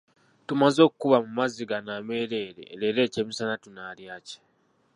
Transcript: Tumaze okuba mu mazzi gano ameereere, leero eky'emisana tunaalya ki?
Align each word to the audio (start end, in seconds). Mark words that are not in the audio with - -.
Tumaze 0.47 0.79
okuba 0.89 1.17
mu 1.25 1.31
mazzi 1.37 1.63
gano 1.69 1.89
ameereere, 1.99 2.63
leero 2.79 2.99
eky'emisana 3.07 3.55
tunaalya 3.63 4.15
ki? 4.27 4.37